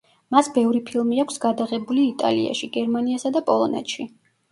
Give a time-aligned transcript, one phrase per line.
[0.35, 4.09] მას ბევრი ფილმი აქვს გადაღებული იტალიაში, გერმანიასა და პოლონეთში.